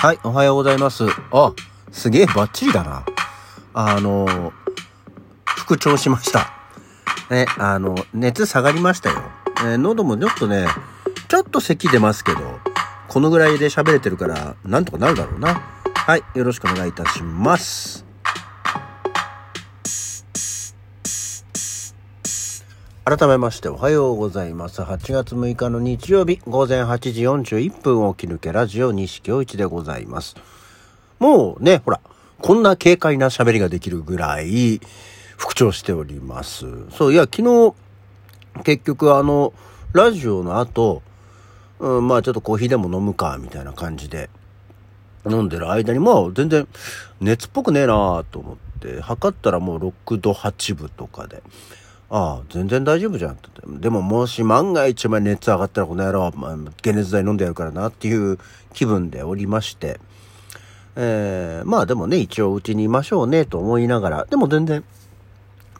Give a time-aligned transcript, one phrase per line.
[0.00, 1.04] はい、おはようございます。
[1.30, 1.52] あ、
[1.92, 3.04] すげえバッチリだな。
[3.74, 4.50] あの、
[5.44, 6.50] 復調しました。
[7.28, 9.20] ね、あの、熱下がりましたよ。
[9.58, 10.66] えー喉もちょっとね、
[11.28, 12.38] ちょっと咳出ますけど、
[13.08, 15.60] このぐらいで喋れてるから、なんとかなるだろうな。
[15.84, 18.09] はい、よろしくお願いいたします。
[23.10, 24.82] 改めましておはようございます。
[24.82, 30.36] 8月6日の日曜日午前8時41分を起き抜けラジオ西京一でございます。
[31.18, 32.00] もうね、ほら、
[32.40, 34.80] こんな軽快な喋りができるぐらい
[35.36, 36.66] 復調しております。
[36.90, 37.74] そう、いや、昨日、
[38.62, 39.54] 結局あの、
[39.92, 41.02] ラジオの後、
[41.80, 44.30] うん、まあちょっとコーヒーでも飲むか、みたいな感じで、
[45.28, 46.68] 飲んでる間に、まあ全然
[47.20, 51.42] 熱っぽくねえなーと思って、測ったらもう6度8分とかで、
[52.10, 53.48] ああ、全然大丈夫じゃんって。
[53.64, 58.38] でももし万が一お前熱上がったらこの野郎、まあ、解熱剤飲んでやるからなっていう
[58.74, 60.00] 気分でおりまして、
[60.96, 64.84] えー、まあでもね、一応うちにいましょうねと思いながら、でも全然、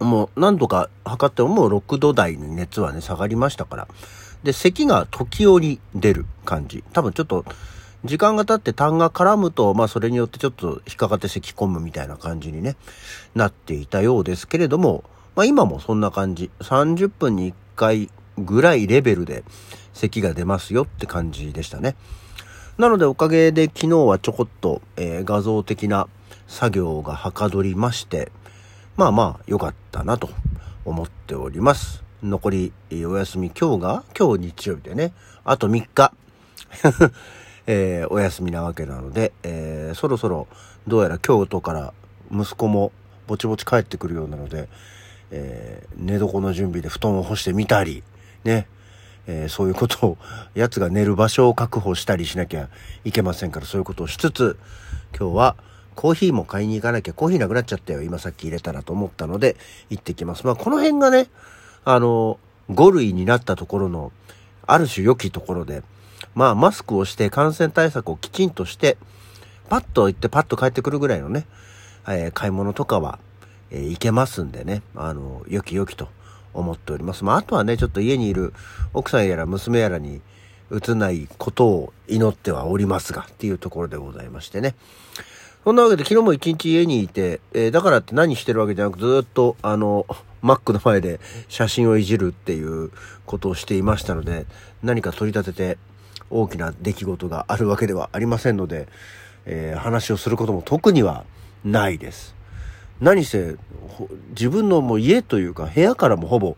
[0.00, 3.88] もう何度か測ってももう6度台に熱はね、下がりましたから。
[4.42, 6.84] で、咳が時折出る感じ。
[6.92, 7.46] 多分ちょっと、
[8.04, 12.76] 時間が経って痰が絡むと、まあそれによってちょっと引っかかって咳込むみたいな感じにね、
[13.34, 15.04] なっていたようですけれども、
[15.38, 16.50] まあ今もそんな感じ。
[16.58, 19.44] 30分に1回ぐらいレベルで
[19.92, 21.94] 咳が出ますよって感じでしたね。
[22.76, 26.08] なのでおかげで昨日はちょこっと、えー画像的な
[26.48, 28.32] 作業がはかどりまして、
[28.96, 30.28] まあまあ良かったなと
[30.84, 32.02] 思っております。
[32.20, 35.12] 残り、お休み今日が今日日曜日でね、
[35.44, 36.12] あと3日、
[37.68, 40.48] えーお休みなわけなので、えーそろそろ
[40.88, 41.94] どうやら京都から
[42.32, 42.90] 息子も
[43.28, 44.68] ぼちぼち帰ってくるようなので、
[45.30, 48.04] えー寝床の準備で布団を干してみたり、
[48.44, 48.68] ね、
[49.26, 50.18] えーそういうことを、
[50.54, 52.68] 奴が寝る場所を確保したりしなきゃ
[53.04, 54.58] いけませんから、そういうことをしつつ、
[55.18, 55.56] 今日は
[55.98, 59.56] コーヒーも買いに行かなきゃ、コーヒーなくなっちゃったよ、今さっき入れたらと思ったので、
[59.90, 60.46] 行ってきます。
[60.46, 61.26] まあ、この辺がね、
[61.84, 62.38] あの、
[62.70, 64.12] 5類になったところの、
[64.64, 65.82] ある種良きところで、
[66.36, 68.96] まあ、マスクをして感染対策をきちんとして、
[69.68, 71.46] パッと行ってパッと帰ってくるぐらいのね、
[72.06, 73.18] えー買い物とかは、
[73.70, 76.08] えー行けますんでね、あの、良き良きと
[76.54, 77.24] 思っております。
[77.24, 78.52] まあ、あとはね、ちょっと家にいる
[78.94, 80.20] 奥さんやら娘やらに
[80.70, 84.74] うつないことを祈ってはおりますが、っていうところでございましてね。
[85.64, 90.06] そんなわけで昨日も一日家にいて、えーだからって何してるわけじゃなくずっとあの、
[90.40, 92.90] マックの前で写真をいじるっていう
[93.26, 94.46] ことをしていましたので、
[94.82, 95.78] 何か取り立てて
[96.30, 98.88] 大きな出来事があるわけではありませんので、
[99.46, 101.24] えー話をすることも特には
[101.64, 102.37] ないです。
[103.00, 103.56] 何せ、
[104.30, 106.56] 自分のもう家というか部屋からもほぼ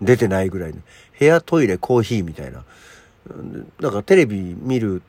[0.00, 0.80] 出てないぐらいの、
[1.18, 2.64] 部屋、トイレ、コーヒーみたいな。
[3.80, 5.02] だからテレビ見る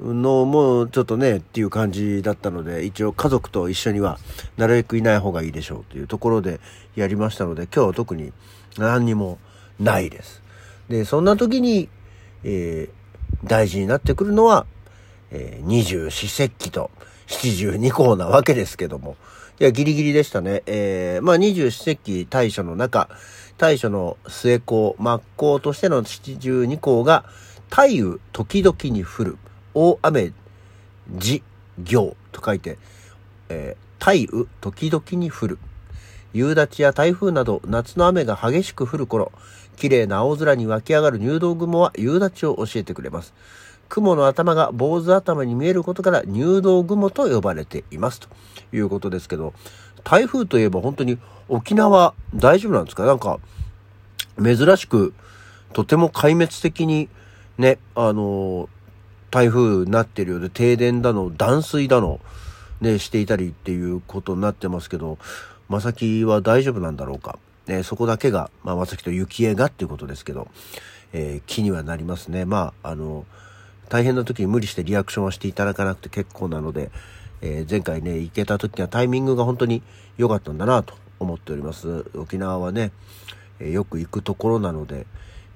[0.00, 4.18] のもちょっとねっていう感じだったので一応家族と一緒には
[4.56, 6.60] なるべくいない方がいいでしょうというところで
[6.96, 8.32] やりましたので今日は特に
[8.78, 9.38] 何にも
[9.78, 10.42] ないです。
[10.88, 11.88] でそんな時に、
[12.44, 13.02] えー
[13.44, 14.66] 大事になってくるのは、
[15.32, 16.90] えー二十四節気と
[17.26, 19.16] 七十二候なわけですけども
[19.62, 20.64] いやギリギリでしたね。
[20.66, 23.08] えーまあ二十四節気大暑の中
[23.58, 27.24] 大暑の末候末候としての七十二候が
[27.70, 29.38] 太雨時々に降る
[29.72, 30.32] 大雨
[31.16, 31.44] 時
[31.78, 32.76] 行と書いて、
[33.50, 35.58] えー、太雨時々に降る
[36.32, 39.30] 夕立や台風など夏の雨が激しく降る頃
[39.76, 43.32] 綺麗な青空に湧き上がる入道雲は夕立を教えてくれます
[43.92, 48.28] 雲の頭が坊主頭に見えることから入道雲と呼ばれていますと。
[48.74, 49.52] いうことですけど
[50.02, 51.18] 台風といえば本当に
[51.50, 53.04] 沖縄大丈夫なんですか？
[53.04, 53.38] なんか
[54.42, 55.12] 珍しく
[55.74, 57.10] とても壊滅的に
[57.58, 58.70] ねあの
[59.30, 62.18] 台風になってるようで停電だの断水だの
[62.80, 65.18] ねしていたりっていうことになってますけど
[65.68, 70.48] まさきは大丈夫なんだろうか、ね、そこだけが、まあ、まさきと幸恵がっていうことですけど、
[71.12, 72.46] えー気にはなりますね。
[72.46, 73.26] まああの
[73.92, 76.90] 大変な時に無理してリアクションはしていただかなくて結構なので、
[77.42, 79.82] えー前回ね行けた時にはタイミングが本当に
[80.16, 82.90] 良かったんだなと思っております沖縄はね、
[83.60, 85.06] えーよく行くところなので、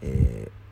[0.03, 0.67] えー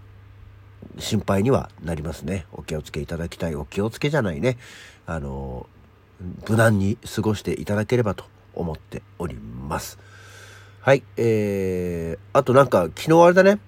[0.99, 2.47] 心配にはなりますね。
[2.53, 3.57] お気をつけいただきたい。
[3.57, 4.59] お気をつけじゃないね。
[5.07, 5.67] あの、
[6.49, 9.99] 無難に過ごしていただければと思っております。
[10.83, 11.03] はい。
[11.17, 13.59] えー、あとなんか昨日あれだね。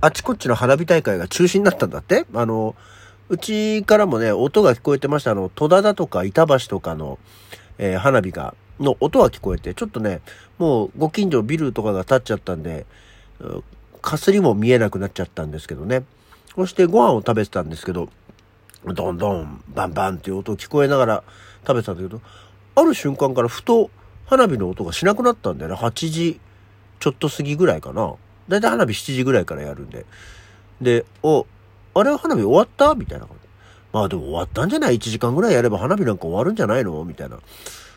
[0.00, 2.74] あちこちの花火大会が中止になったんだってあの、
[3.28, 5.32] うちからもね、音が聞こえてました。
[5.32, 7.18] あの、戸田だとか板橋とかの、
[7.78, 10.20] えー花火が、の音は聞こえて、ちょっとね、
[10.58, 12.86] もうご近所ビルとかが建っちゃったんで、
[14.00, 16.04] かすりも見えなくなっちゃったんですけどね。
[16.54, 18.08] そしてご飯を食べてたんですけど、
[18.84, 21.24] どんどん、バンバンっていう音を聞こえながら
[21.66, 22.20] 食べてたんだけど、
[22.74, 23.90] ある瞬間からふと
[24.26, 25.76] 花火の音がしなくなったんだよね。
[25.76, 26.40] 8時
[27.00, 28.14] ちょっと過ぎぐらいかな。
[28.48, 30.06] だいたい花火7時ぐらいからやるんで。
[30.80, 31.46] で、お、
[32.00, 33.48] あれ花火終わったみたいな感じ。
[33.92, 37.38] まあでも終わったんじゃない ?1 時間ぐらいやれば花火なんか終わるんじゃないのみたいな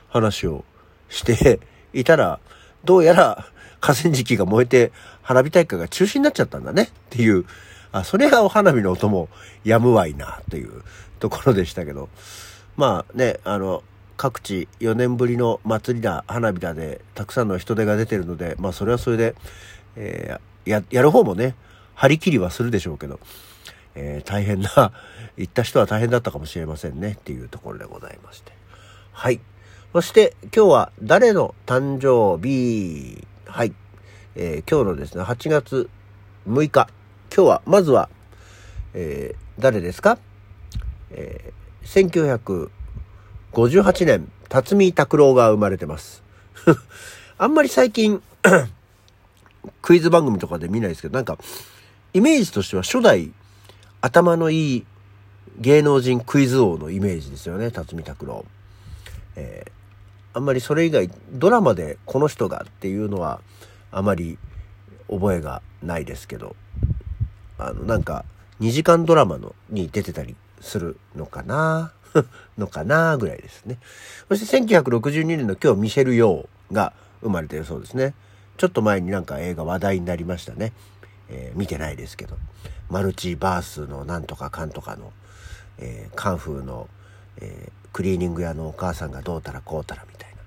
[0.09, 0.63] 話を
[1.09, 1.59] して
[1.93, 2.39] いたら、
[2.83, 3.45] どうやら
[3.79, 7.45] 河川敷が燃えて花火大会が中止になっちゃったんだねっていう、
[7.91, 9.27] あ、それがお花火の音も
[9.63, 10.83] やむわいなという
[11.19, 12.09] ところでしたけど、
[12.77, 13.83] まあね、あの、
[14.17, 19.35] 各地4年ぶりの祭りだ、花火だで、たくさんの人手が出てるので、まあそれはそれで、
[19.95, 21.55] えー、や、やる方もね、
[21.95, 23.19] 張り切りはするでしょうけど、
[23.95, 24.69] えー、大変な、
[25.37, 28.51] 行った人は大変だったかもしれませんねっていうところでございまして。
[29.11, 29.39] はい。
[29.93, 33.27] そして今日は誰の誕生日？
[33.45, 33.73] はい。
[34.35, 35.89] えー、今日のですね、8月
[36.47, 36.87] 6日。
[37.35, 38.09] 今日は、まずは、
[38.93, 40.17] えー、誰ですか？
[41.11, 42.69] えー、
[43.51, 46.23] 1958年、辰巳拓郎が生まれてます。
[47.37, 48.21] あんまり最近
[49.81, 51.37] クイズ番組とかで見ないですけど、なんか、
[52.13, 53.31] イメージとしては初代
[54.01, 54.85] 頭のいい
[55.59, 58.45] 芸能人クイズ王のイメージですよね、辰巳拓郎。
[59.35, 59.71] えー、
[60.37, 63.41] あんまりそれ以外、ドラマでこの人がっていうのは、
[63.91, 64.37] あまり
[65.09, 66.55] 覚えがないですけど、
[67.57, 68.25] あの、なんか、
[68.59, 71.91] 2時間ドラマのに出てたりするのかな？
[72.57, 73.17] のかな？
[73.17, 73.77] ぐらいですね。
[74.29, 78.13] そして1962年の今日ミシェル・ヨーが生まれてるそうですね。
[78.57, 80.73] ちょっと前になんか映画話題になりましたね。
[81.31, 82.37] えー、見てないですけど。
[82.89, 85.13] マルチバースのなんとかかんとかの、
[85.77, 86.89] えー、カンフーの、
[87.37, 90.37] えー、クリーニング屋のお母さんがどうたらこうたらみたいな、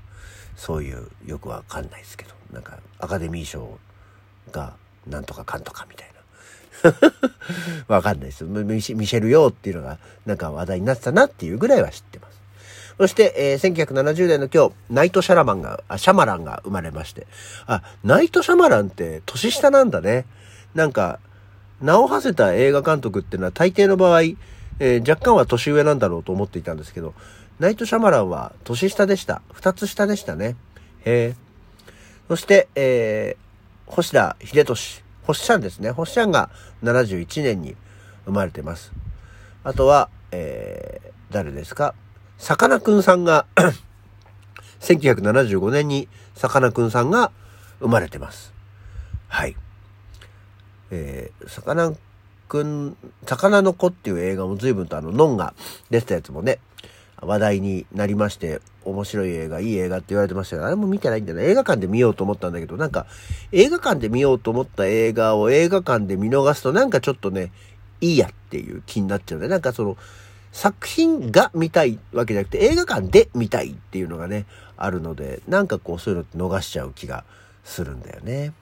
[0.54, 3.78] そういうよくわかんないですけど、なんかアカデミー賞
[4.52, 4.76] が
[5.06, 6.14] なんとかかんとかみたいな。
[7.88, 8.94] わかんないですミシ。
[8.94, 12.40] ミシェル・ヨーっていうのがなんか話題になってたなっていうぐらいは知ってます。
[12.98, 17.26] そして、えー、1970年の今日、ナイト・シャラマンが、あ、シャマランが生まれまして。
[17.66, 20.26] あ、ナイト・シャマランって年下なんだね。
[20.74, 21.20] なんか、
[21.80, 27.14] 名を馳せた映画監督っていうのは大抵の場合、えー、若干は年上なんだろうと思っていたんですけど、
[27.58, 29.42] ナイト・シャマランは年下でした。
[29.52, 30.56] 二つ下でしたね。
[31.04, 31.34] へえ。
[32.28, 35.02] そして、えー、星田秀俊。
[35.22, 35.90] 星ちゃんですね。
[35.90, 36.50] 星ちゃんが
[36.82, 37.76] 71年に
[38.26, 38.92] 生まれてます。
[39.62, 41.94] あとは、えー、誰ですか？
[42.38, 43.46] さかなクンさんが
[44.80, 47.30] 1975年にさかなクンさんが
[47.80, 48.52] 生まれてます。
[49.28, 49.56] はい。
[50.90, 51.92] えー、魚
[52.48, 52.96] くん、
[53.26, 55.54] 魚の子っていう映画も随分とあの、ノンが
[55.90, 56.58] 出てたやつもね、
[57.20, 61.44] 話題になりまして、面白い映画、いい映画って言われてましたけど、あれも見てないんだよね。
[61.44, 63.06] 映画館で見ようと思ったんだけど、なんか、
[63.52, 67.50] 映画館で見ようと思った映画を映画館で見逃すと、なんかちょっとね、
[68.00, 69.48] いいやっていう気になっちゃうね。
[69.48, 69.96] なんかその、
[70.52, 74.46] 作品が見たいわけじゃなくて、映画館で見たいっていうのがね、
[74.76, 77.24] あるので、なんかこう、そういうのって逃しちゃう気が
[77.64, 78.52] するんだよね。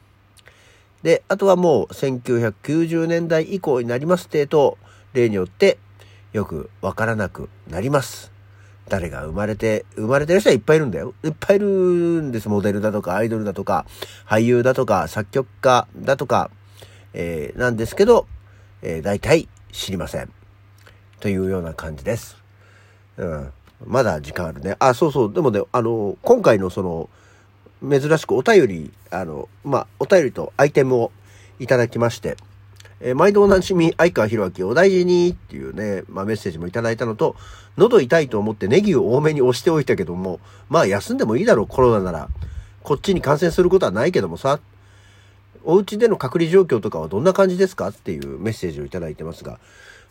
[1.03, 4.79] で、あとはもう1990年代以降になりますってと、
[5.13, 5.79] 例によって
[6.33, 8.33] よくわからなくなります。
[8.89, 11.15] 誰が生まれて、生まれてる人はいっぱいいるんだよ。
[11.23, 12.49] いっぱいいるんです。
[12.49, 13.87] モデルだとか、アイドルだとか、
[14.27, 16.51] 俳優だとか、作曲家だとか、
[17.15, 18.27] えー、なんですけど、
[18.83, 20.33] えー、大体知りません。
[21.21, 22.37] というような感じです。
[23.17, 23.53] うん。
[23.87, 24.77] まだ時間あるね。
[24.79, 25.33] あ、そうそう。
[25.33, 27.09] でもね、あの、今回のその、
[27.89, 31.13] 珍しくお便り、あの、まあ、お便りとアイテムを
[31.59, 32.37] いただきまして、
[33.01, 37.37] えー、毎度おなじみ、相川博明お大事にっていうね、まあ、メッセージもいただいたのと、
[37.77, 42.29] 喉痛いと思ってネギを多めに押しておいたけども、まあ休んでもいいだろう、コロナなら。
[42.83, 44.61] こっちに感染することはないけどもさ、
[45.65, 49.59] お家での隔離状況とかはどんな感じですかっていうメッセージをいただいてますが、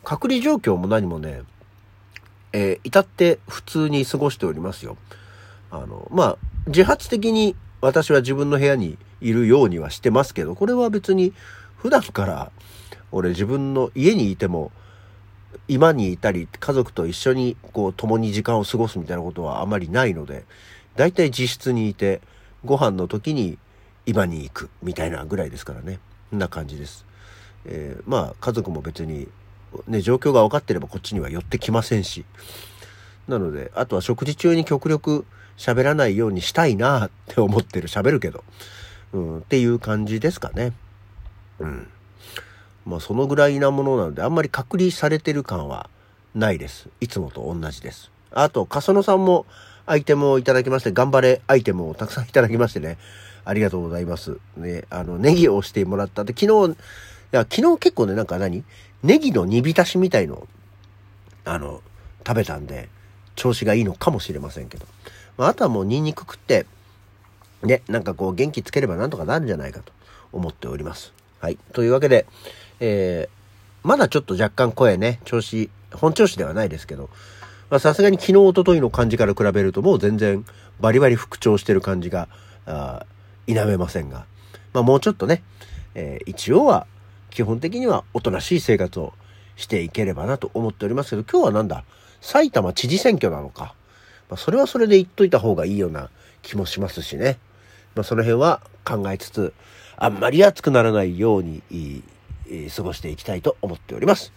[0.04, 1.42] 隔離状況も何もね、
[2.54, 4.98] えー、至って普通に過ごしておりますよ。
[5.72, 6.38] あの、まあ、
[6.68, 11.34] 自発的に私は自分の部屋にいるようにはしてますけど、これは別に
[11.78, 12.52] 普段から
[13.12, 14.72] 俺自分の家にいても
[15.68, 20.46] 今にいたり家族と一緒にこう共に時間を過ごすみたいなことはあまりないので、
[20.96, 22.22] だいたい自室にいて
[22.64, 23.58] ご飯の時に
[24.06, 26.00] 今に行くみたいなぐらいですからね。
[26.34, 27.06] んな感じです。
[27.66, 29.28] えー、まあ家族も別に
[29.88, 32.26] ね、状況が分かってればこっちには寄ってきませんし。
[33.28, 35.26] なので、あとは食事中に極力
[35.62, 37.88] 喋らないようにしたいなって思ってる。
[37.88, 38.44] 喋るけど。
[39.14, 40.74] うん、っていう感じですかね。
[41.60, 41.88] うん。
[42.88, 45.88] まあそのぐらいなものなので、あんまり隔離されてる感は
[46.34, 46.90] ないです。
[47.00, 48.10] いつもと同じです。
[48.32, 49.46] あと、かそのさんも
[49.86, 52.98] アイテムをいただきまして、頑張れアイテムをたくさんいただきましてね。
[53.46, 54.40] ありがとうございます。
[54.58, 56.76] ね、あの、ネギを押してもらったで、昨日、い
[57.32, 58.64] や、昨日結構ね、なんか何？
[59.04, 60.48] ネギの煮浸しみたいの
[61.46, 61.82] あの、
[62.26, 62.90] 食べたんで、
[63.36, 64.88] 調子がいいのかもしれませんけど。
[65.38, 66.66] まあ、あとはもうニンニク食って、
[67.64, 69.92] ね、なんかこう元気つければなんとかなるんじゃないかと
[70.32, 71.14] 思っております。
[71.40, 71.58] はい。
[71.74, 72.26] というわけで、
[72.80, 77.10] えー、まだちょっと若干声ね、調子、本調子ではないですけど、
[77.70, 80.46] まさすがに昨日、おとといの感じから比べるともう全然
[80.80, 82.28] バリバリ復調してる感じが、
[82.66, 83.06] あ
[83.48, 84.26] 否めませんが、
[84.74, 85.42] まあもうちょっとね、
[85.96, 86.86] えー、一応は
[87.30, 89.14] 基本的にはおとなしい生活を
[89.56, 91.84] していければなと思っておりますけど、今日はなんだ
[92.22, 93.74] 埼玉知事選挙なのか。
[94.32, 96.10] まあ、それはそれで言っといた方がいいような
[96.42, 97.38] 気もしますしね。
[97.96, 99.54] まあ、その辺は考えつつ、
[99.98, 101.62] あんまり暑くならないように、
[102.76, 104.34] 過ごしていきたいと思っております。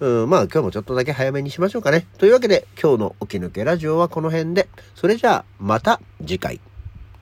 [0.00, 2.06] うん、まあ今日もちょっとだけ早めにしましょうかね。
[2.18, 6.60] というわけで今日の起き抜けラジオはこの辺で、それじゃあまた次回。